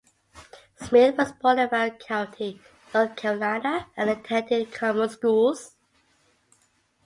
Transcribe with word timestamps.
Smith 0.81 1.15
was 1.15 1.31
born 1.33 1.59
in 1.59 1.69
Warren 1.71 1.91
County, 1.99 2.59
North 2.91 3.15
Carolina 3.15 3.85
and 3.95 4.09
attended 4.09 4.71
the 4.71 4.75
common 4.75 5.07
schools. 5.07 5.75